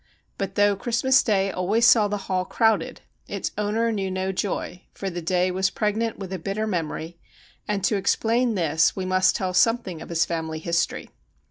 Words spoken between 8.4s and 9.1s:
this we